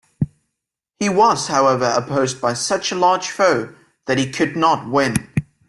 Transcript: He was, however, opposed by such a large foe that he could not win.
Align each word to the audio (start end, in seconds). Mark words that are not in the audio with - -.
He 0.97 1.09
was, 1.09 1.45
however, 1.45 1.93
opposed 1.95 2.41
by 2.41 2.55
such 2.55 2.91
a 2.91 2.95
large 2.95 3.29
foe 3.29 3.75
that 4.07 4.17
he 4.17 4.31
could 4.31 4.55
not 4.55 4.89
win. 4.89 5.29